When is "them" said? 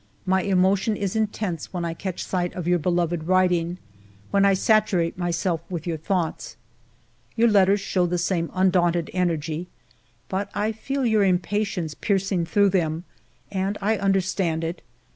12.69-13.03